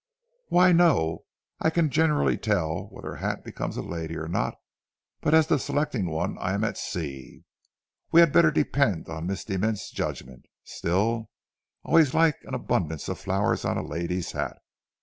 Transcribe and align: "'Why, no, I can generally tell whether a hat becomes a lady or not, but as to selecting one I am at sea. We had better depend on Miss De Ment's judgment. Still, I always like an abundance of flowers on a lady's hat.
"'Why, 0.47 0.71
no, 0.71 1.25
I 1.59 1.69
can 1.69 1.91
generally 1.91 2.35
tell 2.35 2.85
whether 2.91 3.13
a 3.13 3.19
hat 3.19 3.43
becomes 3.43 3.77
a 3.77 3.83
lady 3.83 4.17
or 4.17 4.27
not, 4.27 4.55
but 5.21 5.35
as 5.35 5.45
to 5.45 5.59
selecting 5.59 6.07
one 6.09 6.39
I 6.39 6.53
am 6.55 6.63
at 6.63 6.79
sea. 6.79 7.43
We 8.11 8.21
had 8.21 8.33
better 8.33 8.49
depend 8.49 9.09
on 9.09 9.27
Miss 9.27 9.43
De 9.45 9.59
Ment's 9.59 9.91
judgment. 9.91 10.47
Still, 10.63 11.29
I 11.85 11.89
always 11.89 12.15
like 12.15 12.37
an 12.45 12.55
abundance 12.55 13.09
of 13.09 13.19
flowers 13.19 13.63
on 13.63 13.77
a 13.77 13.85
lady's 13.85 14.31
hat. 14.31 14.57